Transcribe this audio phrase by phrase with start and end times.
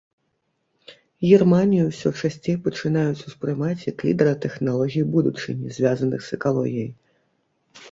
[1.31, 6.91] Германію ўсё часцей пачынаюць успрымаць як лідара тэхналогій будучыні, звязаных з экалогіяй.